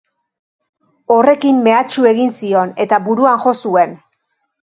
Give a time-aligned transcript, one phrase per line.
[1.15, 3.93] Horrekin mehatxu egin zion eta buruan jo zuen.